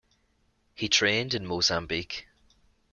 He 0.73 0.89
trained 0.89 1.35
in 1.35 1.45
Mozambique. 1.45 2.25